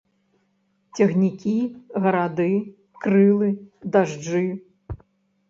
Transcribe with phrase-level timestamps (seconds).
[0.95, 1.53] Цягнікі,
[2.07, 2.49] гарады,
[3.05, 3.49] крылы,
[3.95, 4.45] дажджы.